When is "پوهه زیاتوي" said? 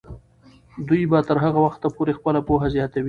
2.47-2.99